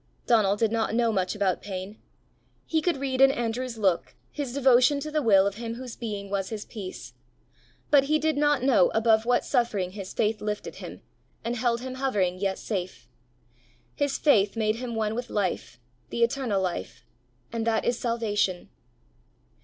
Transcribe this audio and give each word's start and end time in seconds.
Donal 0.25 0.55
did 0.55 0.71
not 0.71 0.95
know 0.95 1.11
much 1.11 1.35
about 1.35 1.61
pain: 1.61 2.01
he 2.65 2.81
could 2.81 2.97
read 2.97 3.21
in 3.21 3.29
Andrew's 3.29 3.77
look 3.77 4.15
his 4.31 4.51
devotion 4.51 4.99
to 4.99 5.11
the 5.11 5.21
will 5.21 5.45
of 5.45 5.57
him 5.57 5.75
whose 5.75 5.95
being 5.95 6.31
was 6.31 6.49
his 6.49 6.65
peace, 6.65 7.13
but 7.91 8.05
he 8.05 8.17
did 8.17 8.35
not 8.35 8.63
know 8.63 8.89
above 8.95 9.27
what 9.27 9.45
suffering 9.45 9.91
his 9.91 10.11
faith 10.11 10.41
lifted 10.41 10.77
him, 10.77 11.01
and 11.45 11.55
held 11.57 11.81
him 11.81 11.93
hovering 11.93 12.39
yet 12.39 12.57
safe. 12.57 13.07
His 13.93 14.17
faith 14.17 14.57
made 14.57 14.77
him 14.77 14.95
one 14.95 15.13
with 15.13 15.29
life, 15.29 15.79
the 16.09 16.23
eternal 16.23 16.59
Life 16.59 17.05
and 17.53 17.67
that 17.67 17.85
is 17.85 17.99
salvation. 17.99 18.69